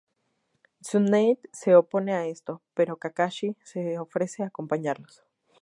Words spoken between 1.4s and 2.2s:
se opone